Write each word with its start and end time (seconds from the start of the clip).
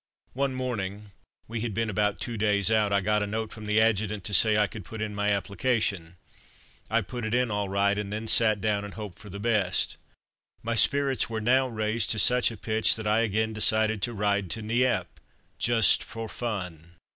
One 0.33 0.55
morning 0.55 1.11
(we 1.47 1.61
had 1.61 1.75
been 1.75 1.87
about 1.87 2.19
two 2.19 2.35
days 2.35 2.71
out) 2.71 2.91
I 2.91 3.01
got 3.01 3.21
a 3.21 3.27
note 3.27 3.53
from 3.53 3.67
the 3.67 3.79
Adjutant 3.79 4.23
to 4.23 4.33
say 4.33 4.57
I 4.57 4.65
could 4.65 4.83
put 4.83 4.99
in 4.99 5.13
my 5.13 5.29
application. 5.29 6.15
I 6.89 7.01
put 7.01 7.23
it 7.23 7.35
in 7.35 7.51
all 7.51 7.69
right 7.69 7.95
and 7.95 8.11
then 8.11 8.25
sat 8.27 8.59
down 8.61 8.83
and 8.83 8.95
hoped 8.95 9.19
for 9.19 9.29
the 9.29 9.37
best. 9.39 9.97
My 10.63 10.73
spirits 10.73 11.29
were 11.29 11.39
now 11.39 11.67
raised 11.67 12.09
to 12.13 12.17
such 12.17 12.49
a 12.49 12.57
pitch 12.57 12.95
that 12.95 13.05
I 13.05 13.19
again 13.19 13.53
decided 13.53 14.01
to 14.01 14.13
ride 14.15 14.49
to 14.49 14.63
Nieppe 14.63 15.21
just 15.59 16.03
for 16.03 16.27
fun. 16.27 16.95